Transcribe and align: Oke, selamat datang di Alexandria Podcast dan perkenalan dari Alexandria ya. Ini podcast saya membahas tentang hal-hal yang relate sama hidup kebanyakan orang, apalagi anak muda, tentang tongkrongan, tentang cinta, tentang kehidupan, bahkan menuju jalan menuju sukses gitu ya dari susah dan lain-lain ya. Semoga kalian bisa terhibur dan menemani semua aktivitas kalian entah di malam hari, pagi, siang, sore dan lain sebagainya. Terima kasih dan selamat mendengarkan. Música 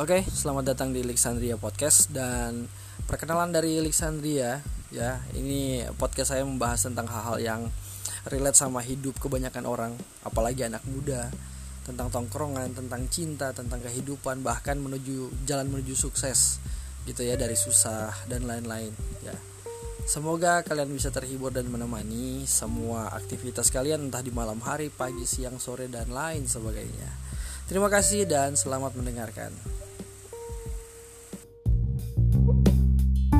Oke, 0.00 0.24
selamat 0.24 0.72
datang 0.72 0.96
di 0.96 1.04
Alexandria 1.04 1.60
Podcast 1.60 2.08
dan 2.08 2.64
perkenalan 3.04 3.52
dari 3.52 3.76
Alexandria 3.76 4.56
ya. 4.88 5.20
Ini 5.36 5.92
podcast 6.00 6.32
saya 6.32 6.40
membahas 6.40 6.88
tentang 6.88 7.04
hal-hal 7.04 7.36
yang 7.36 7.60
relate 8.32 8.56
sama 8.56 8.80
hidup 8.80 9.20
kebanyakan 9.20 9.68
orang, 9.68 9.92
apalagi 10.24 10.64
anak 10.64 10.80
muda, 10.88 11.28
tentang 11.84 12.08
tongkrongan, 12.08 12.72
tentang 12.72 13.12
cinta, 13.12 13.52
tentang 13.52 13.76
kehidupan, 13.84 14.40
bahkan 14.40 14.80
menuju 14.80 15.44
jalan 15.44 15.68
menuju 15.68 15.92
sukses 15.92 16.64
gitu 17.04 17.20
ya 17.20 17.36
dari 17.36 17.60
susah 17.60 18.24
dan 18.24 18.48
lain-lain 18.48 18.96
ya. 19.20 19.36
Semoga 20.08 20.64
kalian 20.64 20.96
bisa 20.96 21.12
terhibur 21.12 21.52
dan 21.52 21.68
menemani 21.68 22.48
semua 22.48 23.12
aktivitas 23.12 23.68
kalian 23.68 24.08
entah 24.08 24.24
di 24.24 24.32
malam 24.32 24.64
hari, 24.64 24.88
pagi, 24.88 25.28
siang, 25.28 25.60
sore 25.60 25.92
dan 25.92 26.08
lain 26.08 26.48
sebagainya. 26.48 27.28
Terima 27.68 27.92
kasih 27.92 28.24
dan 28.24 28.56
selamat 28.56 28.96
mendengarkan. 28.96 29.52
Música 32.52 33.39